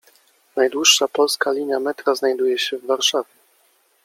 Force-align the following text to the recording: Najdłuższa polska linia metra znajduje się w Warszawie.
Najdłuższa 0.55 1.07
polska 1.07 1.51
linia 1.51 1.79
metra 1.79 2.15
znajduje 2.15 2.57
się 2.59 2.77
w 2.77 2.85
Warszawie. 2.85 3.29